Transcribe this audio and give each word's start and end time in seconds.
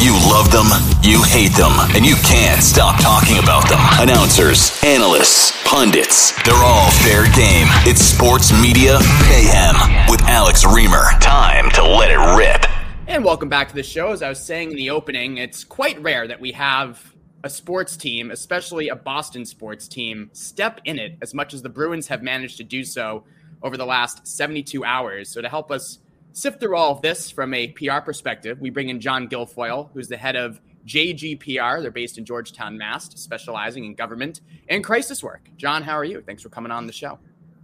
You 0.00 0.14
love 0.14 0.50
them, 0.50 0.64
you 1.02 1.22
hate 1.24 1.52
them, 1.52 1.72
and 1.94 2.06
you 2.06 2.14
can't 2.24 2.62
stop 2.62 2.98
talking 3.02 3.36
about 3.36 3.68
them. 3.68 3.80
Announcers, 4.00 4.82
analysts, 4.82 5.52
pundits, 5.66 6.32
they're 6.42 6.54
all 6.54 6.90
fair 6.90 7.24
game. 7.36 7.66
It's 7.84 8.00
Sports 8.00 8.50
Media 8.50 8.98
Mayhem 9.28 9.76
with 10.08 10.22
Alex 10.22 10.64
Reimer. 10.64 11.20
Time 11.20 11.70
to 11.72 11.82
let 11.82 12.10
it 12.10 12.16
rip. 12.16 12.64
And 13.08 13.22
welcome 13.22 13.50
back 13.50 13.68
to 13.68 13.74
the 13.74 13.82
show. 13.82 14.10
As 14.10 14.22
I 14.22 14.30
was 14.30 14.42
saying 14.42 14.70
in 14.70 14.76
the 14.78 14.88
opening, 14.88 15.36
it's 15.36 15.64
quite 15.64 16.00
rare 16.00 16.26
that 16.26 16.40
we 16.40 16.52
have 16.52 17.14
a 17.44 17.50
sports 17.50 17.94
team, 17.98 18.30
especially 18.30 18.88
a 18.88 18.96
Boston 18.96 19.44
sports 19.44 19.86
team, 19.86 20.30
step 20.32 20.80
in 20.86 20.98
it 20.98 21.18
as 21.20 21.34
much 21.34 21.52
as 21.52 21.60
the 21.60 21.68
Bruins 21.68 22.08
have 22.08 22.22
managed 22.22 22.56
to 22.56 22.64
do 22.64 22.84
so 22.84 23.24
over 23.62 23.76
the 23.76 23.84
last 23.86 24.26
72 24.26 24.82
hours. 24.82 25.28
So 25.28 25.42
to 25.42 25.48
help 25.50 25.70
us 25.70 25.98
sift 26.32 26.60
through 26.60 26.76
all 26.76 26.92
of 26.92 27.02
this 27.02 27.30
from 27.30 27.54
a 27.54 27.68
PR 27.68 28.00
perspective, 28.04 28.60
we 28.60 28.70
bring 28.70 28.88
in 28.88 29.00
John 29.00 29.28
Guilfoil, 29.28 29.90
who's 29.92 30.08
the 30.08 30.16
head 30.16 30.36
of 30.36 30.60
JGPR. 30.86 31.82
They're 31.82 31.90
based 31.90 32.18
in 32.18 32.24
Georgetown, 32.24 32.78
Mass., 32.78 33.10
specializing 33.20 33.84
in 33.84 33.94
government 33.94 34.40
and 34.68 34.82
crisis 34.82 35.22
work. 35.22 35.50
John, 35.56 35.82
how 35.82 35.94
are 35.94 36.04
you? 36.04 36.22
Thanks 36.22 36.42
for 36.42 36.48
coming 36.48 36.72
on 36.72 36.86
the 36.86 36.92
show. 36.92 37.18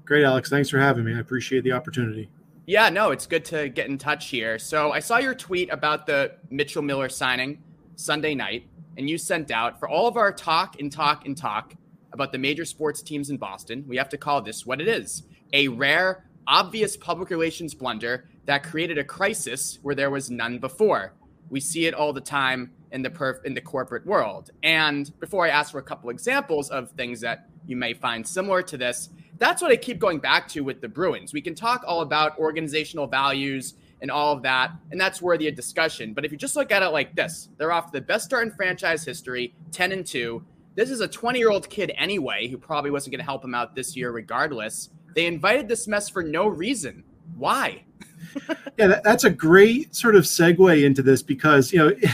Great, 0.05 0.25
Alex. 0.25 0.49
Thanks 0.49 0.69
for 0.69 0.79
having 0.79 1.05
me. 1.05 1.15
I 1.15 1.19
appreciate 1.19 1.65
the 1.65 1.73
opportunity. 1.73 2.29
Yeah, 2.67 2.89
no, 2.89 3.11
it's 3.11 3.27
good 3.27 3.45
to 3.47 3.69
get 3.69 3.89
in 3.89 3.97
touch 3.97 4.29
here. 4.29 4.59
So 4.59 4.91
I 4.91 4.99
saw 4.99 5.19
your 5.19 5.35
tweet 5.35 5.73
about 5.73 6.07
the 6.07 6.33
Mitchell 6.51 6.83
Miller 6.83 7.09
signing 7.09 7.63
Sunday 7.95 8.35
night, 8.35 8.69
and 8.97 9.09
you 9.09 9.19
sent 9.19 9.51
out 9.51 9.79
for 9.79 9.89
all 9.89 10.07
of 10.07 10.17
our 10.17 10.33
talk 10.33 10.81
and 10.81 10.91
talk 10.91 11.27
and 11.27 11.37
talk 11.37 11.75
about 12.13 12.33
the 12.33 12.39
major 12.39 12.65
sports 12.65 13.03
teams 13.03 13.31
in 13.31 13.37
Boston, 13.37 13.85
we 13.87 13.97
have 13.97 14.09
to 14.09 14.19
call 14.19 14.41
this 14.43 14.67
what 14.67 14.81
it 14.81 14.89
is 14.89 15.23
a 15.53 15.69
rare, 15.69 16.25
obvious 16.47 16.97
public 16.97 17.31
relations 17.31 17.75
blunder 17.75 18.29
that 18.47 18.63
created 18.63 18.99
a 18.99 19.05
crisis 19.05 19.79
where 19.83 19.95
there 19.95 20.11
was 20.11 20.31
none 20.31 20.59
before. 20.59 21.13
We 21.51 21.61
see 21.61 21.87
it 21.87 21.95
all 21.95 22.13
the 22.13 22.21
time 22.21 22.73
in 22.93 23.03
the 23.03 23.11
perf- 23.11 23.45
in 23.45 23.55
the 23.55 23.61
corporate 23.61 24.07
world. 24.07 24.51
And 24.63 25.11
before 25.21 25.45
I 25.45 25.51
ask 25.51 25.73
for 25.73 25.79
a 25.79 25.83
couple 25.83 26.11
examples 26.11 26.71
of 26.71 26.91
things 26.93 27.21
that 27.21 27.49
you 27.67 27.77
may 27.77 27.95
find 27.95 28.27
similar 28.27 28.63
to 28.63 28.77
this, 28.77 29.11
that's 29.39 29.61
what 29.61 29.71
I 29.71 29.77
keep 29.77 29.99
going 29.99 30.19
back 30.19 30.49
to 30.49 30.61
with 30.63 30.81
the 30.81 30.89
Bruins. 30.89 31.33
We 31.33 31.41
can 31.41 31.55
talk 31.55 31.85
all 31.87 32.01
about 32.01 32.39
organizational 32.39 33.07
values 33.07 33.75
and 34.01 34.11
all 34.11 34.33
of 34.33 34.43
that, 34.43 34.73
and 34.91 35.01
that's 35.01 35.23
worthy 35.23 35.49
of 35.49 35.55
discussion. 35.55 36.13
But 36.13 36.25
if 36.25 36.33
you 36.33 36.39
just 36.39 36.57
look 36.57 36.71
at 36.71 36.83
it 36.83 36.89
like 36.89 37.15
this, 37.17 37.49
they're 37.57 37.73
off 37.73 37.93
the 37.93 38.01
best 38.01 38.25
start 38.25 38.47
in 38.47 38.53
franchise 38.53 39.05
history, 39.05 39.55
10 39.73 39.93
and 39.93 40.07
2. 40.07 40.45
This 40.75 40.91
is 40.91 41.01
a 41.01 41.09
20 41.09 41.39
year 41.39 41.51
old 41.51 41.69
kid 41.71 41.93
anyway, 41.97 42.49
who 42.49 42.59
probably 42.59 42.91
wasn't 42.91 43.13
going 43.13 43.21
to 43.21 43.25
help 43.25 43.45
him 43.45 43.55
out 43.55 43.75
this 43.75 43.97
year 43.97 44.11
regardless. 44.11 44.91
They 45.17 45.25
invited 45.25 45.67
this 45.67 45.89
mess 45.89 46.11
for 46.11 46.23
no 46.23 46.47
reason. 46.47 47.03
Why? 47.39 47.85
yeah, 48.79 48.87
that, 48.87 49.03
that's 49.03 49.25
a 49.25 49.31
great 49.31 49.97
sort 49.97 50.15
of 50.15 50.25
segue 50.25 50.85
into 50.85 51.03
this 51.03 51.23
because 51.23 51.73
you 51.73 51.79
know. 51.81 51.97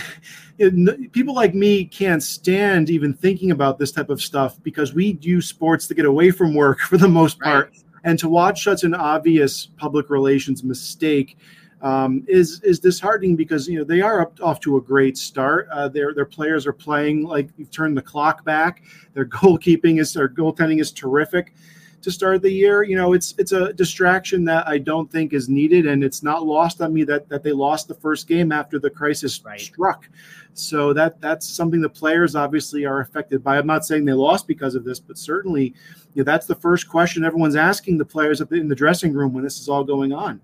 It, 0.59 1.11
people 1.13 1.35
like 1.35 1.55
me 1.55 1.87
can't 1.87 2.23
stand 2.23 2.91
even 2.91 3.15
thinking 3.15 3.53
about 3.53 3.79
this 3.79 3.91
type 3.91 4.11
of 4.11 4.21
stuff 4.21 4.63
because 4.63 4.93
we 4.93 5.19
use 5.23 5.49
sports 5.49 5.89
to 5.89 5.95
get 5.95 6.05
away 6.05 6.31
from 6.31 6.55
work 6.55 6.79
for 6.91 6.99
the 6.99 7.09
most 7.09 7.41
part 7.41 7.73
and 8.05 8.19
to 8.19 8.29
watch 8.29 8.63
such 8.63 8.85
an 8.85 8.95
obvious 8.95 9.67
public 9.79 10.11
relations 10.11 10.63
mistake 10.63 11.39
um, 11.81 12.23
is 12.29 12.61
is 12.61 12.79
disheartening 12.79 13.34
because 13.34 13.67
you 13.67 13.79
know 13.79 13.84
they 13.84 14.03
are 14.03 14.21
up, 14.21 14.39
off 14.43 14.61
to 14.61 14.77
a 14.77 14.81
great 14.81 15.17
start. 15.17 15.69
Uh, 15.73 15.89
their 15.89 16.13
their 16.13 16.27
players 16.27 16.67
are 16.67 16.73
playing 16.75 17.25
like 17.25 17.49
you've 17.57 17.71
turned 17.71 17.97
the 17.97 18.03
clock 18.03 18.45
back. 18.45 18.83
Their 19.15 19.25
goalkeeping 19.25 20.01
is 20.01 20.13
their 20.13 20.29
goaltending 20.29 20.81
is 20.81 20.93
terrific 20.93 21.55
to 22.03 22.11
start 22.11 22.43
the 22.43 22.51
year. 22.51 22.83
You 22.83 22.97
know, 22.97 23.13
it's 23.13 23.35
it's 23.39 23.53
a 23.53 23.73
distraction 23.73 24.45
that 24.45 24.69
I 24.69 24.79
don't 24.79 25.11
think 25.11 25.33
is 25.33 25.49
needed, 25.49 25.87
and 25.87 26.05
it's 26.05 26.23
not 26.23 26.45
lost 26.45 26.81
on 26.81 26.93
me 26.93 27.05
that 27.05 27.29
that 27.29 27.43
they 27.43 27.53
lost 27.53 27.89
the 27.89 27.95
first 27.95 28.29
game 28.29 28.53
after 28.53 28.79
the 28.79 28.91
crisis 28.91 29.43
right. 29.45 29.61
struck. 29.61 30.09
So 30.55 30.93
that 30.93 31.21
that's 31.21 31.49
something 31.49 31.81
the 31.81 31.89
players 31.89 32.37
obviously 32.37 32.85
are 32.85 33.01
affected 33.01 33.43
by. 33.43 33.57
I'm 33.57 33.67
not 33.67 33.87
saying 33.87 34.05
they 34.05 34.13
lost 34.13 34.47
because 34.47 34.75
of 34.75 34.85
this, 34.85 35.01
but 35.01 35.17
certainly, 35.17 35.75
you 36.15 36.23
know, 36.23 36.25
that's 36.25 36.47
the 36.47 36.55
first 36.55 36.89
question 36.89 37.25
everyone's 37.25 37.57
asking 37.57 37.99
the 37.99 38.05
players 38.05 38.41
in 38.41 38.69
the 38.69 38.75
dressing 38.75 39.13
room 39.13 39.33
when 39.33 39.45
this 39.45 39.61
is 39.61 39.69
all 39.69 39.84
going 39.84 40.13
on. 40.13 40.41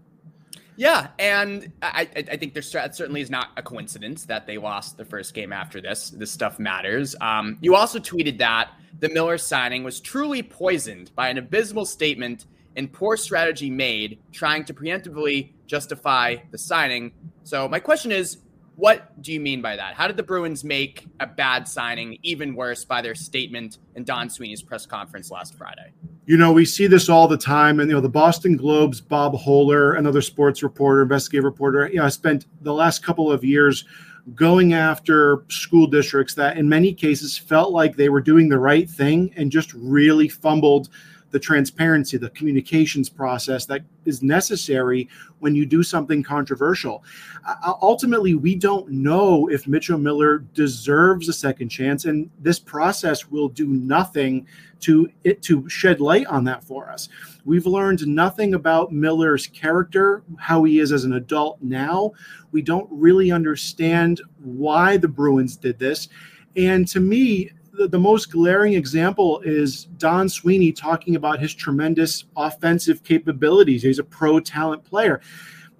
Yeah, 0.79 1.09
and 1.19 1.73
I, 1.83 2.09
I 2.15 2.37
think 2.37 2.55
there 2.55 2.63
certainly 2.63 3.21
is 3.21 3.31
not 3.31 3.49
a 3.57 3.63
coincidence 3.65 4.25
that 4.27 4.47
they 4.47 4.59
lost 4.59 4.97
the 4.97 5.05
first 5.05 5.35
game 5.35 5.53
after 5.53 5.81
this. 5.81 6.11
This 6.11 6.31
stuff 6.31 6.61
matters. 6.61 7.17
Um, 7.21 7.59
you 7.61 7.75
also 7.75 7.99
tweeted 7.99 8.39
that 8.39 8.71
the 9.01 9.09
Miller 9.09 9.39
signing 9.39 9.83
was 9.83 9.99
truly 9.99 10.41
poisoned 10.41 11.11
by 11.17 11.31
an 11.31 11.39
abysmal 11.39 11.85
statement 11.85 12.47
and 12.77 12.93
poor 12.93 13.17
strategy 13.17 13.71
made 13.71 14.21
trying 14.31 14.65
to 14.67 14.73
preemptively 14.73 15.51
justify 15.67 16.37
the 16.53 16.59
signing. 16.59 17.11
So 17.43 17.69
my 17.69 17.81
question 17.81 18.13
is, 18.13 18.39
what 18.77 19.21
do 19.21 19.33
you 19.33 19.41
mean 19.41 19.61
by 19.61 19.75
that? 19.75 19.95
How 19.95 20.07
did 20.07 20.17
the 20.17 20.23
Bruins 20.23 20.63
make 20.63 21.09
a 21.19 21.27
bad 21.27 21.67
signing 21.67 22.19
even 22.23 22.55
worse 22.55 22.85
by 22.85 23.03
their 23.03 23.17
statement 23.17 23.79
in 23.97 24.05
Don 24.05 24.31
Sweeney's 24.31 24.63
press 24.63 24.87
conference 24.87 25.29
last 25.29 25.57
Friday? 25.57 25.91
You 26.29 26.37
know, 26.37 26.53
we 26.53 26.67
see 26.67 26.87
this 26.87 27.09
all 27.09 27.27
the 27.27 27.39
time. 27.39 27.81
And, 27.81 27.89
you 27.89 27.97
know, 27.97 28.03
the 28.03 28.09
Boston 28.11 28.55
Globe's 28.55 29.01
Bob 29.01 29.33
Hohler, 29.33 29.97
another 29.97 30.21
sports 30.21 30.63
reporter, 30.63 31.01
investigative 31.01 31.47
reporter, 31.47 31.89
you 31.89 31.97
know, 31.97 32.05
I 32.05 32.11
spent 32.11 32.45
the 32.61 32.75
last 32.75 33.03
couple 33.03 33.33
of 33.33 33.43
years 33.43 33.87
going 34.35 34.75
after 34.75 35.47
school 35.49 35.87
districts 35.87 36.35
that 36.35 36.59
in 36.59 36.69
many 36.69 36.93
cases 36.93 37.39
felt 37.39 37.73
like 37.73 37.97
they 37.97 38.11
were 38.11 38.21
doing 38.21 38.51
the 38.51 38.59
right 38.59 38.91
thing 38.91 39.33
and 39.39 39.51
just 39.51 39.73
really 39.73 40.29
fumbled 40.29 40.91
the 41.31 41.39
transparency, 41.39 42.17
the 42.17 42.31
communications 42.31 43.09
process 43.09 43.67
that 43.67 43.83
is 44.05 44.23
necessary 44.23 45.09
when 45.41 45.55
you 45.55 45.67
do 45.67 45.83
something 45.83 46.23
controversial. 46.23 47.05
Uh, 47.47 47.75
ultimately, 47.83 48.35
we 48.35 48.55
don't 48.55 48.89
know 48.91 49.49
if 49.49 49.67
Mitchell 49.67 49.99
Miller 49.99 50.39
deserves 50.55 51.29
a 51.29 51.33
second 51.33 51.69
chance, 51.69 52.07
and 52.07 52.31
this 52.41 52.59
process 52.59 53.29
will 53.29 53.49
do 53.49 53.67
nothing 53.67 54.47
to 54.81 55.11
it 55.25 55.43
to 55.43 55.69
shed 55.69 56.01
light 56.01 56.27
on 56.27 56.45
that 56.45 56.63
for 56.65 56.89
us. 56.89 57.09
We've 57.45 57.67
learned 57.67 58.07
nothing 58.07 58.55
about 58.55 58.93
Miller's 58.93 59.47
character, 59.47 60.23
how 60.39 60.65
he 60.65 60.79
is 60.79 60.93
as 60.93 61.05
an 61.05 61.15
adult 61.15 61.59
now. 61.61 62.13
We 62.53 62.63
don't 62.63 62.89
really 62.91 63.31
understand 63.31 64.21
why 64.43 64.97
the 64.97 65.09
Bruins 65.09 65.57
did 65.57 65.79
this. 65.79 66.09
And 66.57 66.89
to 66.89 67.01
me, 67.01 67.51
the, 67.79 67.89
the 67.89 67.99
most 67.99 68.31
glaring 68.33 68.75
example 68.75 69.41
is 69.45 69.85
Don 69.85 70.29
Sweeney 70.29 70.73
talking 70.73 71.15
about 71.15 71.41
his 71.41 71.55
tremendous 71.55 72.25
offensive 72.37 73.05
capabilities. 73.05 73.83
He's 73.83 74.01
a 74.01 74.05
pro 74.05 74.41
talent 74.41 74.85
player. 74.85 75.21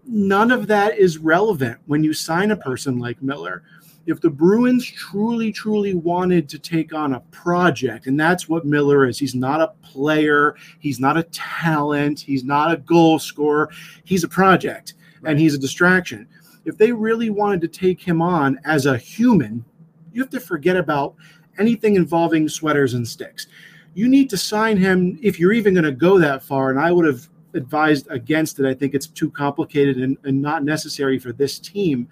None 0.07 0.53
of 0.53 0.69
that 0.69 0.97
is 0.97 1.19
relevant 1.19 1.79
when 1.87 2.05
you 2.05 2.15
sign 2.15 2.53
a 2.53 2.57
person 2.57 2.99
like 2.99 3.21
Miller. 3.21 3.65
If 4.07 4.23
the 4.23 4.31
Bruins 4.31 4.87
truly, 4.87 5.53
truly 5.53 5.93
wanted 5.95 6.49
to 6.51 6.59
take 6.59 6.95
on 6.95 7.15
a 7.15 7.21
project, 7.31 8.07
and 8.07 8.19
that's 8.19 8.49
what 8.49 8.65
Miller 8.65 9.07
is, 9.07 9.19
he's 9.19 9.35
not 9.35 9.61
a 9.61 9.75
player, 9.83 10.55
he's 10.79 10.99
not 10.99 11.19
a 11.19 11.25
talent, 11.25 12.21
he's 12.21 12.45
not 12.45 12.73
a 12.73 12.79
goal 12.79 13.19
scorer, 13.19 13.69
he's 14.05 14.25
a 14.25 14.29
project 14.29 14.95
and 15.25 15.39
he's 15.39 15.55
a 15.55 15.59
distraction. 15.59 16.27
If 16.65 16.79
they 16.79 16.93
really 16.93 17.29
wanted 17.29 17.61
to 17.63 17.69
take 17.69 18.01
him 18.01 18.23
on 18.23 18.59
as 18.65 18.87
a 18.87 18.97
human, 18.97 19.65
you 20.13 20.23
have 20.23 20.31
to 20.31 20.41
forget 20.41 20.77
about 20.77 21.17
anything 21.59 21.97
involving 21.97 22.49
sweaters 22.49 22.95
and 22.95 23.07
sticks. 23.07 23.47
You 23.95 24.09
need 24.09 24.31
to 24.31 24.37
sign 24.37 24.77
him 24.77 25.19
if 25.23 25.39
you're 25.39 25.53
even 25.53 25.75
going 25.75 25.85
to 25.85 25.93
go 25.93 26.19
that 26.19 26.43
far. 26.43 26.71
And 26.71 26.79
I 26.79 26.93
would 26.93 27.07
have 27.07 27.29
advised 27.55 28.07
against 28.11 28.61
it. 28.61 28.67
I 28.67 28.75
think 28.75 28.95
it's 28.95 29.07
too 29.07 29.31
complicated 29.31 29.99
and, 29.99 30.17
and 30.25 30.41
not 30.41 30.65
necessary 30.65 31.19
for 31.19 31.33
this 31.33 31.59
team. 31.59 32.09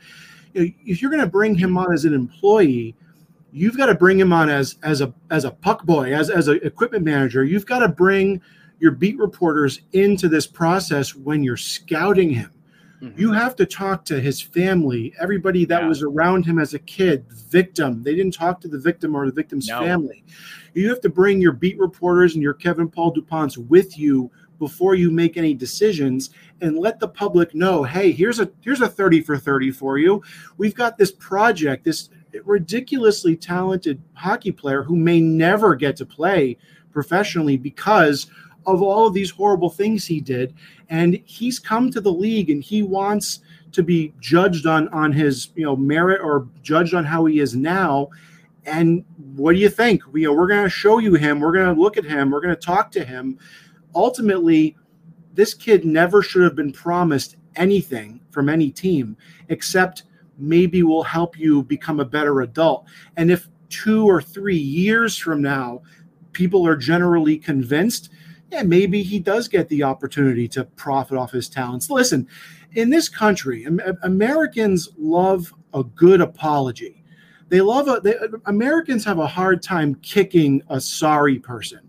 If 0.54 1.02
you're 1.02 1.10
going 1.10 1.22
to 1.22 1.28
bring 1.28 1.54
him 1.54 1.76
on 1.76 1.92
as 1.92 2.04
an 2.04 2.14
employee, 2.14 2.96
you've 3.52 3.76
got 3.76 3.86
to 3.86 3.94
bring 3.94 4.18
him 4.18 4.32
on 4.32 4.48
as 4.48 4.76
as 4.82 5.00
a 5.00 5.12
as 5.30 5.44
a 5.44 5.50
puck 5.50 5.84
boy, 5.84 6.14
as 6.14 6.30
as 6.30 6.48
an 6.48 6.60
equipment 6.62 7.04
manager. 7.04 7.44
You've 7.44 7.66
got 7.66 7.80
to 7.80 7.88
bring 7.88 8.40
your 8.80 8.92
beat 8.92 9.18
reporters 9.18 9.80
into 9.92 10.28
this 10.28 10.46
process 10.46 11.14
when 11.14 11.42
you're 11.42 11.56
scouting 11.56 12.30
him 12.30 12.50
Mm-hmm. 13.02 13.20
You 13.20 13.32
have 13.32 13.56
to 13.56 13.66
talk 13.66 14.04
to 14.06 14.20
his 14.20 14.40
family, 14.40 15.14
everybody 15.20 15.64
that 15.66 15.82
yeah. 15.82 15.88
was 15.88 16.02
around 16.02 16.46
him 16.46 16.58
as 16.58 16.74
a 16.74 16.78
kid, 16.78 17.26
victim. 17.30 18.02
They 18.02 18.14
didn't 18.14 18.34
talk 18.34 18.60
to 18.62 18.68
the 18.68 18.78
victim 18.78 19.14
or 19.14 19.26
the 19.26 19.32
victim's 19.32 19.68
no. 19.68 19.80
family. 19.80 20.24
You 20.74 20.88
have 20.88 21.00
to 21.02 21.08
bring 21.08 21.40
your 21.40 21.52
beat 21.52 21.78
reporters 21.78 22.34
and 22.34 22.42
your 22.42 22.54
Kevin 22.54 22.88
Paul 22.88 23.14
DuPonts 23.14 23.58
with 23.58 23.98
you 23.98 24.30
before 24.58 24.94
you 24.94 25.10
make 25.10 25.36
any 25.36 25.54
decisions 25.54 26.30
and 26.60 26.78
let 26.78 26.98
the 26.98 27.08
public 27.08 27.54
know 27.54 27.82
hey 27.82 28.10
here's 28.10 28.40
a 28.40 28.50
here's 28.62 28.80
a 28.80 28.88
30 28.88 29.20
for 29.20 29.36
30 29.36 29.70
for 29.70 29.98
you 29.98 30.22
we've 30.56 30.74
got 30.74 30.96
this 30.96 31.12
project 31.12 31.84
this 31.84 32.08
ridiculously 32.44 33.36
talented 33.36 34.00
hockey 34.14 34.50
player 34.50 34.82
who 34.82 34.96
may 34.96 35.20
never 35.20 35.74
get 35.74 35.96
to 35.96 36.06
play 36.06 36.56
professionally 36.90 37.56
because 37.56 38.28
of 38.66 38.82
all 38.82 39.06
of 39.06 39.14
these 39.14 39.30
horrible 39.30 39.70
things 39.70 40.06
he 40.06 40.20
did. 40.20 40.54
And 40.88 41.20
he's 41.24 41.58
come 41.58 41.90
to 41.90 42.00
the 42.00 42.12
league 42.12 42.50
and 42.50 42.62
he 42.62 42.82
wants 42.82 43.40
to 43.72 43.82
be 43.82 44.12
judged 44.20 44.66
on 44.66 44.88
on 44.88 45.12
his 45.12 45.50
you 45.54 45.64
know 45.64 45.76
merit 45.76 46.20
or 46.22 46.48
judged 46.62 46.94
on 46.94 47.04
how 47.04 47.24
he 47.26 47.40
is 47.40 47.54
now. 47.54 48.08
And 48.64 49.04
what 49.34 49.52
do 49.52 49.58
you 49.58 49.68
think? 49.68 50.02
We, 50.12 50.22
you 50.22 50.28
know, 50.28 50.34
we're 50.34 50.48
going 50.48 50.64
to 50.64 50.70
show 50.70 50.98
you 50.98 51.14
him. 51.14 51.38
We're 51.38 51.52
going 51.52 51.72
to 51.72 51.80
look 51.80 51.96
at 51.96 52.04
him. 52.04 52.30
We're 52.30 52.40
going 52.40 52.54
to 52.54 52.60
talk 52.60 52.90
to 52.92 53.04
him. 53.04 53.38
Ultimately, 53.94 54.76
this 55.34 55.54
kid 55.54 55.84
never 55.84 56.20
should 56.20 56.42
have 56.42 56.56
been 56.56 56.72
promised 56.72 57.36
anything 57.54 58.20
from 58.30 58.48
any 58.48 58.70
team 58.70 59.16
except 59.48 60.04
maybe 60.38 60.82
we'll 60.82 61.02
help 61.02 61.38
you 61.38 61.62
become 61.62 62.00
a 62.00 62.04
better 62.04 62.40
adult. 62.40 62.86
And 63.16 63.30
if 63.30 63.48
two 63.68 64.06
or 64.06 64.20
three 64.20 64.56
years 64.56 65.16
from 65.16 65.40
now, 65.42 65.82
people 66.32 66.66
are 66.66 66.76
generally 66.76 67.38
convinced 67.38 68.10
yeah, 68.50 68.62
maybe 68.62 69.02
he 69.02 69.18
does 69.18 69.48
get 69.48 69.68
the 69.68 69.82
opportunity 69.82 70.46
to 70.48 70.64
profit 70.64 71.18
off 71.18 71.32
his 71.32 71.48
talents. 71.48 71.90
Listen, 71.90 72.28
in 72.72 72.90
this 72.90 73.08
country, 73.08 73.66
Americans 74.02 74.88
love 74.96 75.52
a 75.74 75.82
good 75.82 76.20
apology. 76.20 77.02
They 77.48 77.60
love 77.60 77.88
a, 77.88 78.00
they, 78.00 78.16
Americans 78.46 79.04
have 79.04 79.18
a 79.18 79.26
hard 79.26 79.62
time 79.62 79.94
kicking 79.96 80.62
a 80.68 80.80
sorry 80.80 81.38
person. 81.38 81.85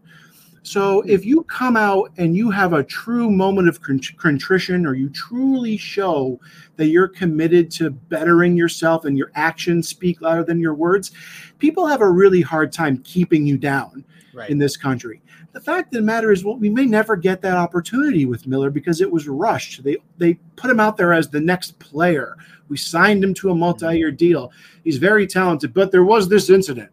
So 0.68 1.02
hmm. 1.02 1.10
if 1.10 1.26
you 1.26 1.44
come 1.44 1.78
out 1.78 2.12
and 2.18 2.36
you 2.36 2.52
have 2.52 2.74
a 2.74 2.84
true 2.84 3.32
moment 3.32 3.70
of 3.70 3.80
contrition 3.82 4.86
or 4.86 4.96
you 4.96 5.10
truly 5.10 5.78
show 5.78 6.40
that 6.76 6.88
you're 6.88 7.08
committed 7.08 7.72
to 7.72 7.90
bettering 7.90 8.58
yourself 8.58 9.06
and 9.06 9.18
your 9.18 9.32
actions 9.36 9.88
speak 9.88 10.22
louder 10.22 10.44
than 10.44 10.60
your 10.60 10.74
words, 10.74 11.12
people 11.60 11.88
have 11.88 12.02
a 12.02 12.10
really 12.10 12.42
hard 12.42 12.74
time 12.74 12.98
keeping 13.00 13.48
you 13.48 13.58
down 13.58 14.04
right. 14.34 14.50
in 14.50 14.58
this 14.58 14.76
country. 14.76 15.22
The 15.54 15.62
fact 15.62 15.88
of 15.88 16.00
the 16.00 16.06
matter 16.06 16.32
is, 16.32 16.44
well, 16.44 16.58
we 16.58 16.70
may 16.70 16.86
never 16.86 17.16
get 17.16 17.42
that 17.42 17.56
opportunity 17.56 18.26
with 18.26 18.46
Miller 18.46 18.70
because 18.70 19.00
it 19.00 19.10
was 19.10 19.28
rushed. 19.28 19.84
They 19.84 19.98
they 20.18 20.36
put 20.58 20.70
him 20.70 20.80
out 20.80 20.98
there 20.98 21.14
as 21.14 21.30
the 21.30 21.40
next 21.40 21.80
player. 21.80 22.36
We 22.68 22.78
signed 22.78 23.24
him 23.24 23.34
to 23.36 23.50
a 23.50 23.54
hmm. 23.54 23.62
multi-year 23.62 24.12
deal. 24.12 24.52
He's 24.84 24.98
very 24.98 25.26
talented, 25.26 25.74
but 25.74 25.92
there 25.92 26.04
was 26.04 26.28
this 26.28 26.50
incident. 26.50 26.92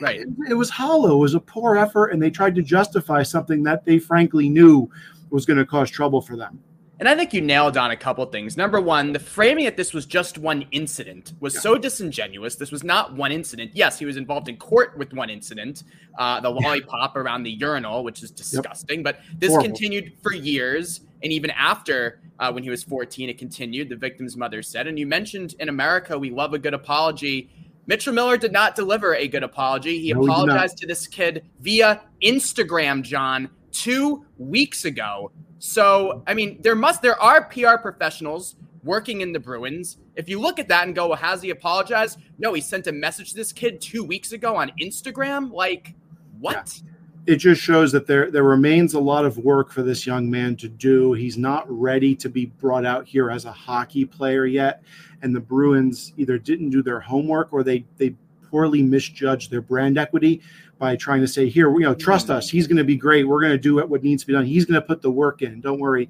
Right. 0.00 0.20
It, 0.20 0.28
it 0.50 0.54
was 0.54 0.70
hollow. 0.70 1.16
It 1.16 1.20
was 1.20 1.34
a 1.34 1.40
poor 1.40 1.76
effort, 1.76 2.08
and 2.08 2.22
they 2.22 2.30
tried 2.30 2.54
to 2.56 2.62
justify 2.62 3.22
something 3.22 3.62
that 3.64 3.84
they 3.84 3.98
frankly 3.98 4.48
knew 4.48 4.90
was 5.30 5.44
going 5.44 5.58
to 5.58 5.66
cause 5.66 5.90
trouble 5.90 6.20
for 6.20 6.36
them. 6.36 6.60
And 7.00 7.08
I 7.08 7.14
think 7.14 7.32
you 7.32 7.40
nailed 7.40 7.76
on 7.76 7.92
a 7.92 7.96
couple 7.96 8.26
things. 8.26 8.56
Number 8.56 8.80
one, 8.80 9.12
the 9.12 9.20
framing 9.20 9.66
that 9.66 9.76
this 9.76 9.94
was 9.94 10.04
just 10.04 10.36
one 10.36 10.64
incident 10.72 11.32
was 11.38 11.54
yeah. 11.54 11.60
so 11.60 11.78
disingenuous. 11.78 12.56
This 12.56 12.72
was 12.72 12.82
not 12.82 13.14
one 13.14 13.30
incident. 13.30 13.70
Yes, 13.72 14.00
he 14.00 14.04
was 14.04 14.16
involved 14.16 14.48
in 14.48 14.56
court 14.56 14.98
with 14.98 15.12
one 15.12 15.30
incident, 15.30 15.84
uh, 16.18 16.40
the 16.40 16.50
lollipop 16.50 17.14
yeah. 17.14 17.22
around 17.22 17.44
the 17.44 17.52
urinal, 17.52 18.02
which 18.02 18.24
is 18.24 18.32
disgusting. 18.32 18.98
Yep. 18.98 19.04
But 19.04 19.20
this 19.38 19.50
Horrible. 19.50 19.68
continued 19.68 20.12
for 20.22 20.34
years. 20.34 21.02
And 21.22 21.32
even 21.32 21.50
after, 21.50 22.20
uh, 22.40 22.50
when 22.50 22.64
he 22.64 22.70
was 22.70 22.82
14, 22.82 23.28
it 23.28 23.38
continued, 23.38 23.88
the 23.88 23.96
victim's 23.96 24.36
mother 24.36 24.60
said. 24.60 24.88
And 24.88 24.98
you 24.98 25.06
mentioned 25.06 25.54
in 25.60 25.68
America, 25.68 26.18
we 26.18 26.30
love 26.30 26.52
a 26.52 26.58
good 26.58 26.74
apology. 26.74 27.48
Mitchell 27.88 28.12
Miller 28.12 28.36
did 28.36 28.52
not 28.52 28.76
deliver 28.76 29.14
a 29.14 29.26
good 29.26 29.42
apology. 29.42 29.98
He 29.98 30.12
no, 30.12 30.22
apologized 30.22 30.78
he 30.78 30.82
to 30.82 30.86
this 30.86 31.06
kid 31.06 31.42
via 31.60 32.02
Instagram, 32.22 33.02
John, 33.02 33.48
two 33.72 34.26
weeks 34.36 34.84
ago. 34.84 35.32
So, 35.58 36.22
I 36.26 36.34
mean, 36.34 36.60
there 36.62 36.76
must 36.76 37.02
there 37.02 37.20
are 37.20 37.46
PR 37.46 37.78
professionals 37.80 38.56
working 38.84 39.22
in 39.22 39.32
the 39.32 39.40
Bruins. 39.40 39.96
If 40.16 40.28
you 40.28 40.38
look 40.38 40.58
at 40.58 40.68
that 40.68 40.86
and 40.86 40.94
go, 40.94 41.08
well, 41.08 41.16
has 41.16 41.42
he 41.42 41.50
apologized? 41.50 42.18
No, 42.38 42.52
he 42.52 42.60
sent 42.60 42.86
a 42.86 42.92
message 42.92 43.30
to 43.30 43.36
this 43.36 43.52
kid 43.52 43.80
two 43.80 44.04
weeks 44.04 44.32
ago 44.32 44.54
on 44.54 44.70
Instagram. 44.80 45.50
Like, 45.50 45.94
what? 46.40 46.80
Yeah. 46.84 46.92
It 47.28 47.36
just 47.36 47.60
shows 47.60 47.92
that 47.92 48.06
there 48.06 48.30
there 48.30 48.42
remains 48.42 48.94
a 48.94 48.98
lot 48.98 49.26
of 49.26 49.36
work 49.36 49.70
for 49.70 49.82
this 49.82 50.06
young 50.06 50.30
man 50.30 50.56
to 50.56 50.68
do. 50.68 51.12
He's 51.12 51.36
not 51.36 51.66
ready 51.68 52.14
to 52.16 52.28
be 52.30 52.46
brought 52.46 52.86
out 52.86 53.06
here 53.06 53.30
as 53.30 53.44
a 53.44 53.52
hockey 53.52 54.06
player 54.06 54.46
yet, 54.46 54.82
and 55.20 55.36
the 55.36 55.40
Bruins 55.40 56.14
either 56.16 56.38
didn't 56.38 56.70
do 56.70 56.82
their 56.82 57.00
homework 57.00 57.52
or 57.52 57.62
they 57.62 57.84
they 57.98 58.14
poorly 58.50 58.82
misjudged 58.82 59.50
their 59.50 59.60
brand 59.60 59.98
equity 59.98 60.40
by 60.78 60.96
trying 60.96 61.20
to 61.20 61.28
say, 61.28 61.50
here, 61.50 61.70
you 61.72 61.80
know, 61.80 61.94
trust 61.94 62.30
us. 62.30 62.48
He's 62.48 62.66
going 62.66 62.78
to 62.78 62.84
be 62.84 62.96
great. 62.96 63.28
We're 63.28 63.42
going 63.42 63.52
to 63.52 63.58
do 63.58 63.76
what 63.86 64.02
needs 64.02 64.22
to 64.22 64.26
be 64.26 64.32
done. 64.32 64.46
He's 64.46 64.64
going 64.64 64.80
to 64.80 64.86
put 64.86 65.02
the 65.02 65.10
work 65.10 65.42
in. 65.42 65.60
Don't 65.60 65.80
worry. 65.80 66.08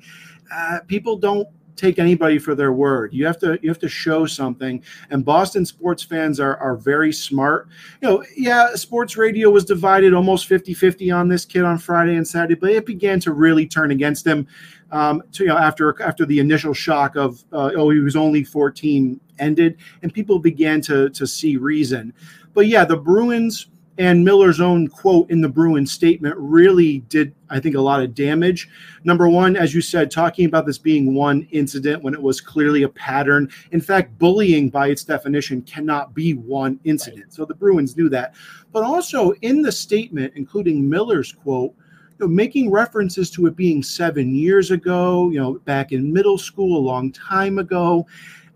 Uh, 0.54 0.78
people 0.86 1.16
don't 1.16 1.48
take 1.78 1.98
anybody 1.98 2.38
for 2.38 2.54
their 2.54 2.72
word. 2.72 3.14
You 3.14 3.24
have 3.26 3.38
to 3.38 3.58
you 3.62 3.68
have 3.68 3.78
to 3.78 3.88
show 3.88 4.26
something. 4.26 4.82
And 5.10 5.24
Boston 5.24 5.64
sports 5.64 6.02
fans 6.02 6.40
are 6.40 6.56
are 6.58 6.76
very 6.76 7.12
smart. 7.12 7.68
You 8.02 8.08
know, 8.08 8.24
yeah, 8.36 8.74
sports 8.74 9.16
radio 9.16 9.50
was 9.50 9.64
divided 9.64 10.12
almost 10.12 10.48
50-50 10.48 11.14
on 11.14 11.28
this 11.28 11.44
kid 11.44 11.64
on 11.64 11.78
Friday 11.78 12.16
and 12.16 12.26
Saturday, 12.26 12.54
but 12.54 12.70
it 12.70 12.84
began 12.84 13.20
to 13.20 13.32
really 13.32 13.66
turn 13.66 13.90
against 13.90 14.26
him. 14.26 14.46
Um, 14.90 15.22
to, 15.32 15.44
you 15.44 15.50
know, 15.50 15.58
after 15.58 16.00
after 16.02 16.24
the 16.24 16.38
initial 16.38 16.72
shock 16.72 17.16
of 17.16 17.44
uh, 17.52 17.72
oh 17.76 17.90
he 17.90 18.00
was 18.00 18.16
only 18.16 18.42
14 18.42 19.20
ended, 19.38 19.76
and 20.02 20.12
people 20.12 20.38
began 20.38 20.80
to 20.82 21.10
to 21.10 21.26
see 21.26 21.56
reason. 21.56 22.12
But 22.54 22.66
yeah, 22.66 22.84
the 22.84 22.96
Bruins 22.96 23.68
and 23.98 24.24
Miller's 24.24 24.60
own 24.60 24.86
quote 24.86 25.28
in 25.28 25.40
the 25.40 25.48
Bruins 25.48 25.90
statement 25.90 26.36
really 26.38 27.00
did, 27.08 27.34
I 27.50 27.58
think, 27.58 27.74
a 27.74 27.80
lot 27.80 28.00
of 28.00 28.14
damage. 28.14 28.68
Number 29.02 29.28
one, 29.28 29.56
as 29.56 29.74
you 29.74 29.80
said, 29.80 30.08
talking 30.08 30.46
about 30.46 30.66
this 30.66 30.78
being 30.78 31.14
one 31.14 31.48
incident 31.50 32.04
when 32.04 32.14
it 32.14 32.22
was 32.22 32.40
clearly 32.40 32.84
a 32.84 32.88
pattern. 32.88 33.50
In 33.72 33.80
fact, 33.80 34.16
bullying 34.16 34.70
by 34.70 34.88
its 34.88 35.02
definition 35.02 35.62
cannot 35.62 36.14
be 36.14 36.34
one 36.34 36.78
incident. 36.84 37.24
Right. 37.24 37.34
So 37.34 37.44
the 37.44 37.54
Bruins 37.54 37.96
knew 37.96 38.08
that. 38.10 38.36
But 38.72 38.84
also 38.84 39.32
in 39.42 39.62
the 39.62 39.72
statement, 39.72 40.32
including 40.36 40.88
Miller's 40.88 41.32
quote, 41.32 41.74
you 42.20 42.26
know, 42.26 42.28
making 42.28 42.70
references 42.70 43.30
to 43.32 43.46
it 43.46 43.56
being 43.56 43.82
seven 43.82 44.32
years 44.32 44.70
ago, 44.70 45.28
you 45.30 45.40
know, 45.40 45.54
back 45.64 45.90
in 45.90 46.12
middle 46.12 46.38
school, 46.38 46.78
a 46.78 46.86
long 46.86 47.10
time 47.10 47.58
ago. 47.58 48.06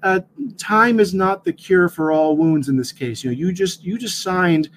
Uh, 0.04 0.20
time 0.58 0.98
is 0.98 1.14
not 1.14 1.44
the 1.44 1.52
cure 1.52 1.88
for 1.88 2.10
all 2.10 2.36
wounds 2.36 2.68
in 2.68 2.76
this 2.76 2.90
case. 2.90 3.22
You 3.22 3.30
know, 3.30 3.36
you 3.36 3.52
just 3.52 3.84
you 3.84 3.98
just 3.98 4.20
signed 4.20 4.68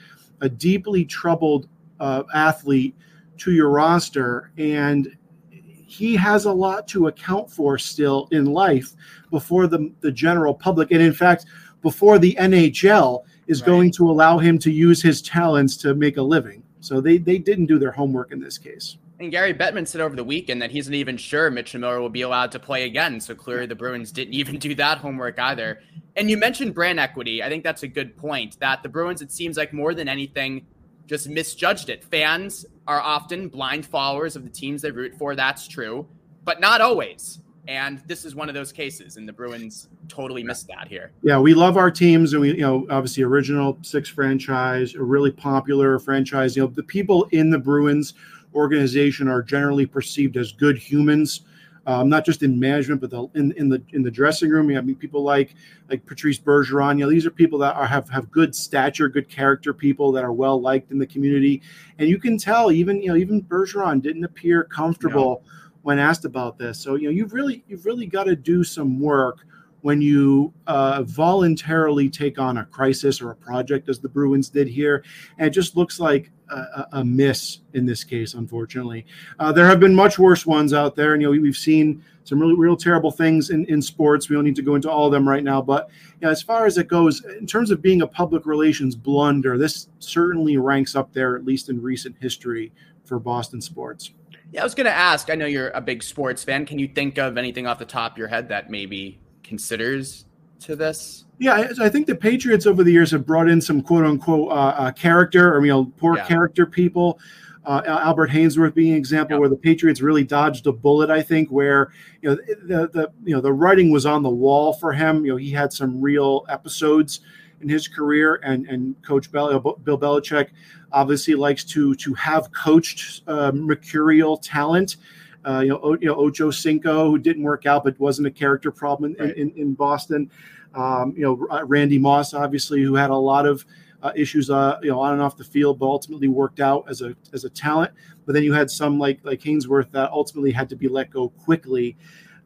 a 0.42 0.50
deeply 0.50 1.06
troubled 1.06 1.68
uh, 2.00 2.24
athlete 2.34 2.96
to 3.38 3.52
your 3.52 3.70
roster, 3.70 4.52
and 4.58 5.16
he 5.50 6.16
has 6.16 6.46
a 6.46 6.52
lot 6.52 6.88
to 6.90 7.08
account 7.08 7.50
for 7.50 7.78
still 7.78 8.28
in 8.32 8.46
life 8.46 8.94
before 9.32 9.68
the, 9.68 9.92
the 10.02 10.12
general 10.12 10.54
public, 10.54 10.92
and 10.92 11.02
in 11.02 11.14
fact, 11.14 11.46
before 11.82 12.18
the 12.20 12.36
NHL 12.40 13.24
is 13.48 13.62
right. 13.62 13.68
going 13.68 13.92
to 13.92 14.10
allow 14.10 14.38
him 14.38 14.58
to 14.60 14.72
use 14.72 15.02
his 15.02 15.22
talents 15.22 15.78
to 15.78 15.94
make 15.94 16.18
a 16.18 16.22
living. 16.22 16.64
So 16.80 17.02
they, 17.02 17.18
they 17.18 17.38
didn't 17.38 17.68
do 17.68 17.80
their 17.80 17.92
homework 17.92 18.32
in 18.32 18.40
this 18.40 18.58
case. 18.58 18.98
And 19.20 19.32
Gary 19.32 19.54
Bettman 19.54 19.88
said 19.88 20.02
over 20.02 20.16
the 20.16 20.24
weekend 20.24 20.62
that 20.62 20.72
he's 20.72 20.90
not 20.90 20.96
even 20.96 21.16
sure 21.16 21.50
Mitchell 21.50 21.80
Miller 21.80 22.02
will 22.02 22.10
be 22.10 22.24
allowed 22.24 22.52
to 22.52 22.60
play 22.60 22.84
again. 22.84 23.22
So 23.22 23.34
clearly 23.34 23.66
the 23.66 23.76
Bruins 23.76 24.12
didn't 24.12 24.34
even 24.34 24.60
do 24.60 24.76
that 24.76 24.98
homework 24.98 25.40
either. 25.40 25.82
And 26.18 26.30
you 26.30 26.38
mentioned 26.38 26.74
brand 26.74 27.00
equity. 27.00 27.42
I 27.42 27.48
think 27.48 27.64
that's 27.64 27.84
a 27.84 27.88
good 27.88 28.18
point 28.18 28.60
that 28.60 28.84
the 28.84 28.90
Bruins, 28.90 29.22
it 29.22 29.32
seems 29.32 29.56
like 29.56 29.72
more 29.72 29.94
than 29.94 30.10
anything, 30.10 30.66
just 31.08 31.30
misjudged 31.30 31.90
it. 31.90 32.04
Fans 32.04 32.66
are 32.88 33.00
often 33.00 33.48
blind 33.48 33.86
followers 33.86 34.36
of 34.36 34.44
the 34.44 34.50
teams 34.50 34.82
they 34.82 34.92
root 34.92 35.16
for. 35.18 35.36
That's 35.36 35.68
true, 35.68 36.08
but 36.44 36.60
not 36.60 36.82
always. 36.82 37.40
And 37.68 38.04
this 38.06 38.26
is 38.26 38.36
one 38.36 38.48
of 38.48 38.54
those 38.54 38.72
cases, 38.72 39.18
and 39.18 39.28
the 39.28 39.34
Bruins 39.34 39.90
totally 40.08 40.44
missed 40.44 40.68
that 40.68 40.88
here. 40.88 41.12
Yeah, 41.24 41.40
we 41.40 41.56
love 41.56 41.78
our 41.78 41.90
teams, 41.90 42.34
and 42.34 42.42
we, 42.42 42.50
you 42.50 42.62
know, 42.62 42.86
obviously 42.92 43.24
original 43.24 43.80
six 43.82 44.08
franchise, 44.08 44.94
a 44.94 45.02
really 45.02 45.32
popular 45.32 45.98
franchise. 45.98 46.56
You 46.56 46.64
know, 46.64 46.68
the 46.68 46.84
people 46.84 47.28
in 47.32 47.50
the 47.50 47.58
Bruins 47.58 48.14
organization 48.56 49.28
are 49.28 49.44
generally 49.44 49.86
perceived 49.86 50.38
as 50.38 50.52
good 50.52 50.78
humans, 50.78 51.42
um, 51.88 52.10
not 52.10 52.26
just 52.26 52.42
in 52.42 52.60
management, 52.60 53.02
but 53.02 53.12
the, 53.12 53.28
in 53.36 53.52
in 53.54 53.70
the 53.70 53.82
in 53.94 54.02
the 54.02 54.10
dressing 54.10 54.50
room. 54.50 54.70
You 54.70 54.76
have 54.78 54.88
people 55.00 55.22
like 55.22 55.56
like 55.90 56.06
Patrice 56.06 56.40
Bergeron. 56.40 56.98
You 56.98 57.06
know, 57.06 57.12
these 57.12 57.26
are 57.26 57.32
people 57.32 57.60
that 57.60 57.76
are, 57.76 57.86
have 57.86 58.10
have 58.10 58.32
good 58.32 58.56
stature, 58.56 59.08
good 59.08 59.30
character, 59.30 59.74
people 59.74 60.12
that 60.14 60.24
are 60.24 60.34
well 60.34 60.60
liked 60.60 60.92
in 60.92 60.98
the 60.98 61.06
community, 61.06 61.62
and 62.00 62.10
you 62.10 62.18
can 62.18 62.38
tell 62.38 62.72
even 62.72 63.02
you 63.02 63.10
know 63.10 63.16
even 63.16 63.44
Bergeron 63.44 64.02
didn't 64.02 64.24
appear 64.24 64.64
comfortable. 64.64 65.44
No. 65.44 65.52
When 65.84 66.00
asked 66.00 66.26
about 66.26 66.58
this, 66.58 66.80
so 66.80 66.96
you 66.96 67.04
know 67.04 67.12
you've 67.12 67.32
really 67.32 67.64
you've 67.68 67.86
really 67.86 68.08
got 68.08 68.24
to 68.24 68.36
do 68.36 68.64
some 68.64 69.00
work 69.00 69.46
when 69.86 70.02
you 70.02 70.52
uh, 70.66 71.04
voluntarily 71.04 72.10
take 72.10 72.40
on 72.40 72.58
a 72.58 72.66
crisis 72.66 73.22
or 73.22 73.30
a 73.30 73.36
project, 73.36 73.88
as 73.88 74.00
the 74.00 74.10
Bruins 74.10 74.50
did 74.50 74.68
here. 74.68 75.04
And 75.38 75.46
it 75.46 75.52
just 75.52 75.78
looks 75.78 76.00
like 76.00 76.32
a, 76.50 76.88
a 76.94 77.06
miss 77.06 77.60
in 77.76 77.86
this 77.86 78.04
case, 78.04 78.34
unfortunately. 78.34 79.06
Uh, 79.38 79.52
there 79.52 79.68
have 79.68 79.80
been 79.80 79.94
much 79.94 80.18
worse 80.18 80.44
ones 80.44 80.74
out 80.74 80.96
there, 80.96 81.14
and 81.14 81.22
you 81.22 81.28
know 81.28 81.40
we've 81.40 81.56
seen 81.56 82.04
some 82.24 82.40
really 82.40 82.56
real 82.56 82.76
terrible 82.76 83.12
things 83.12 83.52
in, 83.52 83.64
in 83.66 83.80
sports. 83.80 84.28
We 84.28 84.36
don't 84.36 84.44
need 84.44 84.56
to 84.56 84.64
go 84.64 84.74
into 84.74 84.90
all 84.90 85.06
of 85.06 85.12
them 85.12 85.30
right 85.30 85.44
now, 85.44 85.62
but 85.62 85.92
you 86.20 86.26
know, 86.26 86.32
as 86.32 86.42
far 86.42 86.66
as 86.66 86.80
it 86.80 86.88
goes, 86.88 87.24
in 87.24 87.46
terms 87.46 87.70
of 87.70 87.84
being 87.84 88.02
a 88.02 88.08
public 88.08 88.48
relations 88.48 88.96
blunder, 88.96 89.56
this 89.56 89.90
certainly 90.00 90.58
ranks 90.58 90.96
up 90.96 91.14
there, 91.14 91.36
at 91.36 91.46
least 91.46 91.70
in 91.70 91.80
recent 91.80 92.16
history, 92.20 92.72
for 93.04 93.20
Boston 93.20 93.62
sports. 93.62 94.14
Yeah, 94.52 94.62
I 94.62 94.64
was 94.64 94.74
going 94.74 94.86
to 94.86 94.92
ask. 94.92 95.30
I 95.30 95.36
know 95.36 95.46
you're 95.46 95.70
a 95.70 95.82
big 95.82 96.02
sports 96.02 96.44
fan. 96.44 96.66
Can 96.66 96.80
you 96.80 96.88
think 96.88 97.20
of 97.20 97.38
anything 97.38 97.68
off 97.68 97.78
the 97.78 97.86
top 97.86 98.14
of 98.14 98.18
your 98.18 98.30
head 98.30 98.50
that 98.50 98.72
maybe 98.72 99.20
considers 99.46 100.26
to 100.62 100.76
this? 100.76 101.26
Yeah, 101.38 101.70
I, 101.82 101.90
think 101.90 102.08
the 102.08 102.16
Patriots 102.16 102.66
over 102.66 102.84
the 102.84 102.92
years 102.92 103.12
have 103.12 103.26
brought 103.26 103.50
in 103.50 103.60
some 103.60 103.82
quote 103.82 104.06
unquote 104.06 104.50
uh, 104.50 104.54
uh, 104.54 104.92
character 104.92 105.54
or 105.54 105.66
you 105.66 105.72
know 105.72 105.86
poor 105.98 106.18
yeah. 106.18 106.26
character 106.26 106.66
people. 106.66 107.20
Uh, 107.66 107.82
Albert 107.86 108.30
Haynesworth 108.30 108.76
being 108.76 108.92
an 108.92 108.98
example 108.98 109.40
where 109.40 109.50
the 109.50 109.58
Patriots 109.58 110.00
really 110.00 110.24
dodged 110.24 110.68
a 110.68 110.72
bullet. 110.72 111.10
I 111.10 111.22
think 111.22 111.50
where 111.50 111.92
you 112.22 112.30
know 112.30 112.36
the, 112.36 112.88
the 112.88 113.12
you 113.26 113.36
know 113.36 113.42
the 113.42 113.52
writing 113.52 113.92
was 113.92 114.06
on 114.06 114.24
the 114.24 114.30
wall 114.30 114.74
for 114.74 114.94
him. 114.94 115.26
You 115.26 115.32
know 115.32 115.38
he 115.38 115.52
had 115.52 115.74
some 115.74 116.00
real 116.00 116.46
episodes 116.48 117.22
in 117.62 117.68
his 117.68 117.88
career, 117.88 118.40
and 118.44 118.66
and 118.68 118.96
Coach 119.02 119.32
Bel- 119.32 119.60
Bill 119.60 120.00
Belichick 120.00 120.50
obviously 120.92 121.36
likes 121.36 121.64
to 121.66 121.96
to 121.96 122.14
have 122.14 122.52
coached 122.52 123.24
uh, 123.28 123.52
mercurial 123.52 124.38
talent. 124.38 124.98
Uh, 125.46 125.60
you 125.60 125.70
know, 125.70 125.80
o, 125.84 125.98
you 126.00 126.08
know 126.08 126.16
Ocho 126.16 126.50
Cinco, 126.52 127.10
who 127.10 127.20
didn't 127.20 127.44
work 127.44 127.66
out, 127.66 127.84
but 127.84 128.00
wasn't 128.00 128.28
a 128.28 128.32
character 128.32 128.72
problem 128.72 129.16
in, 129.20 129.26
right. 129.26 129.38
in, 129.38 129.52
in, 129.52 129.74
Boston. 129.74 130.30
Um, 130.74 131.14
you 131.16 131.24
know, 131.24 131.36
Randy 131.66 132.00
Moss, 132.00 132.34
obviously, 132.34 132.82
who 132.82 132.96
had 132.96 133.12
a 133.12 133.16
lot 133.16 133.46
of 133.46 133.66
uh, 134.02 134.12
issues, 134.16 134.50
uh, 134.50 134.80
you 134.82 134.90
know, 134.90 135.00
on 135.00 135.14
and 135.14 135.22
off 135.22 135.38
the 135.38 135.44
field, 135.44 135.80
but 135.80 135.86
ultimately 135.86 136.28
worked 136.28 136.60
out 136.60 136.86
as 136.90 137.02
a 137.02 137.16
as 137.34 137.44
a 137.44 137.50
talent. 137.50 137.92
But 138.26 138.34
then 138.34 138.44
you 138.44 138.54
had 138.54 138.70
some 138.70 139.00
like 139.00 139.20
like 139.24 139.40
Haynesworth 139.42 139.92
that 139.92 140.12
ultimately 140.12 140.52
had 140.52 140.70
to 140.70 140.76
be 140.76 140.88
let 140.88 141.10
go 141.10 141.30
quickly. 141.30 141.96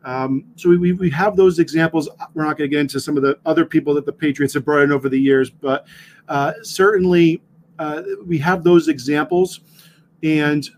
Um, 0.03 0.46
so 0.56 0.70
we, 0.70 0.94
we 0.94 1.10
have 1.10 1.36
those 1.36 1.60
examples. 1.60 2.10
We're 2.34 2.46
not 2.46 2.58
going 2.58 2.70
to 2.70 2.74
get 2.74 2.79
into 2.79 3.00
some 3.00 3.18
of 3.18 3.24
the 3.24 3.38
other 3.46 3.65
people 3.65 3.94
that 3.96 4.06
the 4.06 4.13
Patriots 4.13 4.53
have 4.53 4.63
brought 4.63 4.84
in 4.84 4.91
over 4.91 5.10
the 5.10 5.20
years, 5.20 5.50
but 5.50 5.88
uh, 6.29 6.53
certainly 6.62 7.41
uh, 7.79 8.03
we 8.25 8.38
have 8.38 8.63
those 8.63 8.88
examples. 8.88 9.62
And 10.24 10.70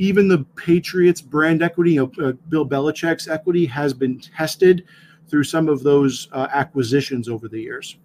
even 0.00 0.28
the 0.28 0.38
Patriots 0.56 1.20
brand 1.20 1.62
equity, 1.62 1.92
you 1.92 2.10
know, 2.16 2.28
uh, 2.28 2.32
Bill 2.48 2.66
Belichick's 2.66 3.28
equity 3.28 3.66
has 3.66 3.92
been 3.92 4.18
tested 4.18 4.86
through 5.28 5.44
some 5.44 5.68
of 5.68 5.82
those 5.82 6.26
uh, 6.32 6.48
acquisitions 6.54 7.28
over 7.28 7.48
the 7.48 7.60
years. 7.60 7.98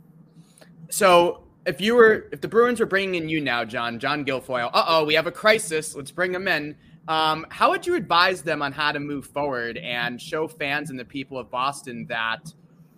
So 0.89 1.43
if 1.65 1.79
you 1.79 1.95
were, 1.95 2.27
if 2.33 2.41
the 2.41 2.49
Bruins 2.49 2.81
were 2.81 2.85
bringing 2.85 3.23
in 3.23 3.29
you 3.29 3.39
now, 3.39 3.63
John, 3.63 3.97
John 3.97 4.25
Guilfoil, 4.25 4.69
uh 4.73 4.83
oh, 4.89 5.05
we 5.05 5.13
have 5.13 5.25
a 5.25 5.31
crisis. 5.31 5.95
Let's 5.95 6.11
bring 6.11 6.35
him 6.35 6.49
in. 6.49 6.75
Um, 7.07 7.45
how 7.49 7.69
would 7.69 7.87
you 7.87 7.95
advise 7.95 8.41
them 8.41 8.61
on 8.61 8.73
how 8.73 8.91
to 8.91 8.99
move 8.99 9.27
forward 9.27 9.77
and 9.77 10.21
show 10.21 10.49
fans 10.49 10.89
and 10.89 10.99
the 10.99 11.05
people 11.05 11.37
of 11.37 11.49
Boston 11.49 12.05
that 12.07 12.53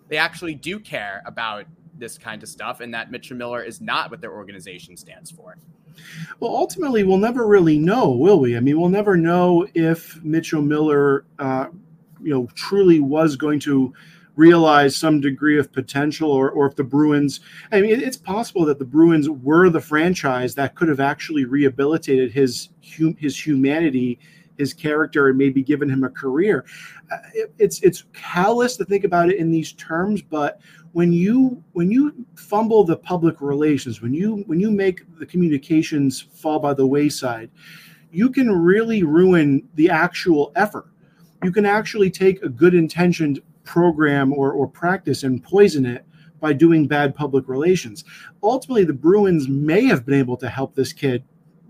they 0.08 0.16
actually 0.16 0.56
do 0.56 0.80
care 0.80 1.22
about 1.24 1.66
this 1.96 2.18
kind 2.18 2.42
of 2.42 2.48
stuff 2.48 2.80
and 2.80 2.92
that 2.94 3.12
Mitchell 3.12 3.36
Miller 3.36 3.62
is 3.62 3.80
not 3.80 4.10
what 4.10 4.20
their 4.20 4.32
organization 4.32 4.96
stands 4.96 5.30
for? 5.30 5.56
Well, 6.40 6.54
ultimately, 6.54 7.04
we'll 7.04 7.18
never 7.18 7.46
really 7.46 7.78
know, 7.78 8.10
will 8.10 8.40
we? 8.40 8.56
I 8.56 8.60
mean, 8.60 8.80
we'll 8.80 8.90
never 8.90 9.16
know 9.16 9.66
if 9.74 10.22
Mitchell 10.22 10.62
Miller, 10.62 11.24
uh, 11.38 11.66
you 12.22 12.32
know, 12.32 12.48
truly 12.54 13.00
was 13.00 13.36
going 13.36 13.60
to 13.60 13.92
realize 14.36 14.96
some 14.96 15.20
degree 15.20 15.58
of 15.58 15.72
potential 15.72 16.30
or, 16.30 16.50
or 16.50 16.66
if 16.66 16.76
the 16.76 16.84
Bruins, 16.84 17.40
I 17.72 17.80
mean, 17.80 18.00
it's 18.00 18.16
possible 18.16 18.64
that 18.66 18.78
the 18.78 18.84
Bruins 18.84 19.28
were 19.28 19.68
the 19.68 19.80
franchise 19.80 20.54
that 20.54 20.76
could 20.76 20.88
have 20.88 21.00
actually 21.00 21.44
rehabilitated 21.44 22.30
his, 22.30 22.68
his 23.18 23.36
humanity, 23.36 24.20
his 24.56 24.72
character, 24.72 25.28
and 25.28 25.36
maybe 25.36 25.60
given 25.60 25.88
him 25.88 26.04
a 26.04 26.08
career. 26.08 26.64
Uh, 27.10 27.16
it, 27.34 27.52
it's, 27.58 27.82
it's 27.82 28.04
callous 28.12 28.76
to 28.76 28.84
think 28.84 29.02
about 29.02 29.28
it 29.28 29.38
in 29.38 29.50
these 29.50 29.72
terms, 29.72 30.22
but 30.22 30.60
when 30.92 31.12
you 31.12 31.62
when 31.72 31.90
you 31.90 32.26
fumble 32.36 32.84
the 32.84 32.96
public 32.96 33.40
relations 33.40 34.00
when 34.00 34.14
you 34.14 34.42
when 34.46 34.60
you 34.60 34.70
make 34.70 35.02
the 35.18 35.26
communications 35.26 36.20
fall 36.20 36.58
by 36.58 36.72
the 36.72 36.86
wayside 36.86 37.50
you 38.10 38.30
can 38.30 38.50
really 38.50 39.02
ruin 39.02 39.66
the 39.74 39.90
actual 39.90 40.52
effort 40.56 40.86
you 41.42 41.52
can 41.52 41.66
actually 41.66 42.10
take 42.10 42.42
a 42.42 42.48
good 42.48 42.74
intentioned 42.74 43.40
program 43.64 44.32
or, 44.32 44.52
or 44.52 44.66
practice 44.66 45.22
and 45.22 45.44
poison 45.44 45.86
it 45.86 46.04
by 46.40 46.52
doing 46.52 46.86
bad 46.86 47.14
public 47.14 47.48
relations. 47.48 48.04
Ultimately, 48.42 48.84
the 48.84 48.92
Bruins 48.92 49.48
may 49.48 49.84
have 49.84 50.06
been 50.06 50.18
able 50.18 50.36
to 50.38 50.48
help 50.48 50.74
this 50.74 50.92
kid, 50.92 51.24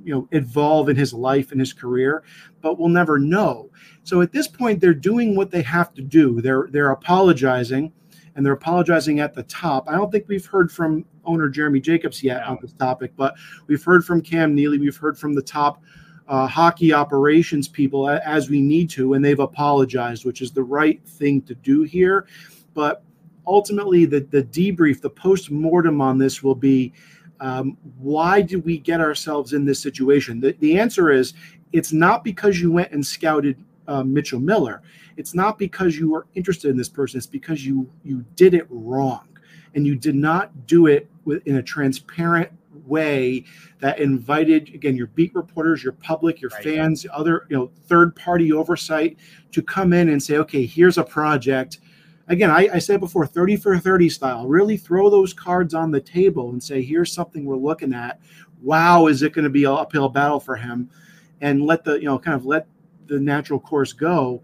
you 0.05 0.15
know, 0.15 0.29
evolve 0.33 0.89
in 0.89 0.97
his 0.97 1.13
life 1.13 1.51
and 1.51 1.61
his 1.61 1.73
career, 1.73 2.23
but 2.61 2.79
we'll 2.79 2.89
never 2.89 3.19
know. 3.19 3.71
So 4.05 4.21
at 4.21 4.33
this 4.33 4.47
point, 4.47 4.81
they're 4.81 4.95
doing 4.95 5.35
what 5.35 5.51
they 5.51 5.63
have 5.63 5.93
to 5.95 6.03
do. 6.03 6.41
They're 6.41 6.69
they're 6.71 6.91
apologizing, 6.91 7.93
and 8.39 8.47
they're 8.47 8.53
apologizing 8.53 9.19
at 9.19 9.35
the 9.35 9.43
top. 9.43 9.89
I 9.89 9.97
don't 9.97 10.13
think 10.13 10.27
we've 10.29 10.47
heard 10.47 10.71
from 10.71 11.05
owner 11.25 11.49
Jeremy 11.49 11.81
Jacobs 11.81 12.23
yet 12.23 12.45
on 12.45 12.57
this 12.63 12.73
topic, 12.73 13.11
but 13.17 13.35
we've 13.67 13.83
heard 13.83 14.05
from 14.05 14.21
Cam 14.21 14.55
Neely, 14.55 14.79
we've 14.79 14.97
heard 14.97 15.19
from 15.19 15.35
the 15.35 15.43
top 15.43 15.83
uh, 16.29 16.47
hockey 16.47 16.93
operations 16.93 17.67
people 17.67 18.09
as 18.09 18.49
we 18.49 18.61
need 18.61 18.91
to, 18.91 19.15
and 19.15 19.25
they've 19.25 19.41
apologized, 19.41 20.25
which 20.25 20.41
is 20.41 20.53
the 20.53 20.63
right 20.63 21.05
thing 21.05 21.43
to 21.43 21.55
do 21.57 21.83
here. 21.83 22.29
But 22.75 23.03
ultimately, 23.45 24.05
the, 24.05 24.21
the 24.21 24.45
debrief, 24.45 25.01
the 25.01 25.11
post 25.11 25.51
mortem 25.51 26.01
on 26.01 26.17
this 26.17 26.41
will 26.41 26.55
be 26.55 26.93
um, 27.41 27.77
why 27.99 28.41
did 28.41 28.65
we 28.65 28.79
get 28.79 29.01
ourselves 29.01 29.53
in 29.53 29.65
this 29.65 29.83
situation? 29.83 30.39
The, 30.39 30.53
the 30.61 30.79
answer 30.79 31.11
is 31.11 31.35
it's 31.73 31.93
not 31.93 32.23
because 32.23 32.61
you 32.61 32.71
went 32.71 32.93
and 32.93 33.05
scouted 33.05 33.65
uh, 33.89 34.05
Mitchell 34.05 34.39
Miller. 34.39 34.83
It's 35.17 35.35
not 35.35 35.59
because 35.59 35.97
you 35.97 36.11
were 36.11 36.27
interested 36.35 36.71
in 36.71 36.77
this 36.77 36.89
person. 36.89 37.19
It's 37.19 37.27
because 37.27 37.65
you 37.67 37.91
you 38.05 38.25
did 38.37 38.55
it 38.55 38.67
wrong, 38.71 39.27
and 39.75 39.87
you 39.87 39.97
did 39.97 40.15
not 40.15 40.67
do 40.67 40.87
it 40.87 41.11
with, 41.25 41.45
in 41.47 41.57
a 41.57 41.63
transparent 41.63 42.53
way 42.87 43.45
that 43.81 43.99
invited 43.99 44.75
again 44.75 44.97
your 44.97 45.09
beat 45.09 45.35
reporters 45.35 45.83
your 45.83 45.93
public 45.95 46.41
your 46.41 46.51
right. 46.55 46.65
fans 46.65 47.07
other 47.13 47.47
you 47.51 47.57
know 47.57 47.71
third 47.87 48.15
party 48.15 48.53
oversight 48.53 49.17
to 49.53 49.63
come 49.63 49.93
in 49.93 50.09
and 50.11 50.23
say 50.23 50.37
okay 50.37 50.65
here's 50.65 50.97
a 50.97 51.05
project 51.05 51.79
again 52.29 52.51
I, 52.51 52.69
I 52.75 52.79
said 52.79 53.01
before 53.01 53.27
30 53.27 53.57
for 53.57 53.77
30 53.77 54.09
style 54.09 54.47
really 54.47 54.77
throw 54.77 55.11
those 55.11 55.33
cards 55.33 55.75
on 55.75 55.91
the 55.91 56.01
table 56.01 56.51
and 56.51 56.63
say 56.63 56.83
here's 56.83 57.13
something 57.13 57.45
we're 57.45 57.57
looking 57.57 57.93
at 57.93 58.21
wow 58.63 59.07
is 59.07 59.23
it 59.23 59.33
going 59.33 59.45
to 59.45 59.51
be 59.51 59.65
an 59.65 59.73
uphill 59.73 60.09
battle 60.09 60.41
for 60.41 60.57
him 60.57 60.89
and 61.41 61.63
let 61.63 61.85
the 61.85 61.95
you 61.95 62.07
know 62.07 62.19
kind 62.19 62.37
of 62.37 62.47
let 62.47 62.67
the 63.09 63.19
natural 63.19 63.59
course 63.59 63.93
go 63.93 64.43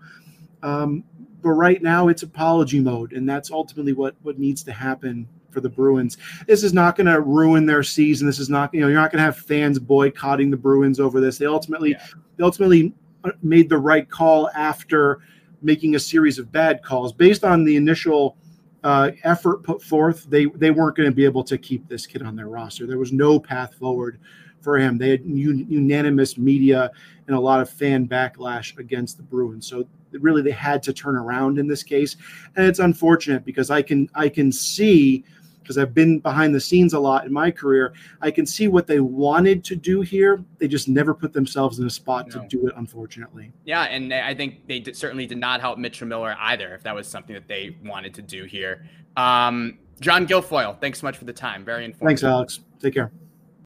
um, 0.62 1.04
but 1.42 1.50
right 1.50 1.82
now 1.82 2.08
it's 2.08 2.22
apology 2.22 2.80
mode 2.80 3.12
and 3.12 3.28
that's 3.28 3.50
ultimately 3.50 3.92
what 3.92 4.14
what 4.22 4.38
needs 4.38 4.62
to 4.62 4.72
happen 4.72 5.28
for 5.54 5.60
the 5.60 5.70
Bruins. 5.70 6.18
This 6.46 6.62
is 6.62 6.74
not 6.74 6.96
going 6.96 7.06
to 7.06 7.20
ruin 7.20 7.64
their 7.64 7.82
season. 7.82 8.26
This 8.26 8.40
is 8.40 8.50
not, 8.50 8.74
you 8.74 8.80
know, 8.80 8.88
you're 8.88 9.00
not 9.00 9.10
going 9.10 9.20
to 9.20 9.24
have 9.24 9.38
fans 9.38 9.78
boycotting 9.78 10.50
the 10.50 10.56
Bruins 10.56 11.00
over 11.00 11.20
this. 11.20 11.38
They 11.38 11.46
ultimately, 11.46 11.92
yeah. 11.92 12.04
they 12.36 12.44
ultimately 12.44 12.92
uh, 13.22 13.30
made 13.42 13.70
the 13.70 13.78
right 13.78 14.10
call 14.10 14.50
after 14.50 15.20
making 15.62 15.94
a 15.94 15.98
series 15.98 16.38
of 16.38 16.52
bad 16.52 16.82
calls 16.82 17.12
based 17.12 17.44
on 17.44 17.64
the 17.64 17.76
initial 17.76 18.36
uh, 18.82 19.12
effort 19.22 19.62
put 19.62 19.82
forth. 19.82 20.24
They 20.24 20.44
they 20.44 20.70
weren't 20.70 20.94
going 20.94 21.08
to 21.08 21.14
be 21.14 21.24
able 21.24 21.42
to 21.44 21.56
keep 21.56 21.88
this 21.88 22.06
kid 22.06 22.22
on 22.22 22.36
their 22.36 22.48
roster. 22.48 22.86
There 22.86 22.98
was 22.98 23.12
no 23.12 23.40
path 23.40 23.74
forward 23.76 24.20
for 24.64 24.78
him. 24.78 24.98
They 24.98 25.10
had 25.10 25.20
un- 25.20 25.66
unanimous 25.68 26.36
media 26.36 26.90
and 27.28 27.36
a 27.36 27.40
lot 27.40 27.60
of 27.60 27.70
fan 27.70 28.08
backlash 28.08 28.76
against 28.78 29.18
the 29.18 29.22
Bruins. 29.22 29.68
So 29.68 29.86
really, 30.12 30.42
they 30.42 30.50
had 30.50 30.82
to 30.84 30.92
turn 30.92 31.16
around 31.16 31.58
in 31.58 31.68
this 31.68 31.82
case, 31.82 32.16
and 32.56 32.66
it's 32.66 32.78
unfortunate 32.78 33.44
because 33.44 33.70
I 33.70 33.82
can 33.82 34.08
I 34.14 34.28
can 34.28 34.50
see 34.50 35.24
because 35.64 35.78
I've 35.78 35.94
been 35.94 36.20
behind 36.20 36.54
the 36.54 36.60
scenes 36.60 36.92
a 36.92 36.98
lot 36.98 37.24
in 37.24 37.32
my 37.32 37.50
career, 37.50 37.94
I 38.20 38.30
can 38.30 38.44
see 38.44 38.68
what 38.68 38.86
they 38.86 39.00
wanted 39.00 39.64
to 39.64 39.76
do 39.76 40.02
here. 40.02 40.44
They 40.58 40.68
just 40.68 40.88
never 40.88 41.14
put 41.14 41.32
themselves 41.32 41.78
in 41.78 41.86
a 41.86 41.90
spot 41.90 42.28
no. 42.28 42.42
to 42.42 42.48
do 42.48 42.66
it, 42.66 42.74
unfortunately. 42.76 43.50
Yeah, 43.64 43.84
and 43.84 44.12
I 44.12 44.34
think 44.34 44.68
they 44.68 44.80
did, 44.80 44.94
certainly 44.94 45.24
did 45.24 45.38
not 45.38 45.62
help 45.62 45.78
Mitchell 45.78 46.06
Miller 46.06 46.36
either, 46.38 46.74
if 46.74 46.82
that 46.82 46.94
was 46.94 47.08
something 47.08 47.32
that 47.32 47.48
they 47.48 47.78
wanted 47.82 48.12
to 48.12 48.22
do 48.22 48.44
here. 48.44 48.86
Um, 49.16 49.78
John 50.00 50.26
Guilfoil, 50.26 50.78
thanks 50.82 51.00
so 51.00 51.06
much 51.06 51.16
for 51.16 51.24
the 51.24 51.32
time. 51.32 51.64
Very 51.64 51.86
informative. 51.86 52.20
Thanks, 52.20 52.24
Alex. 52.24 52.60
Take 52.78 52.92
care. 52.92 53.10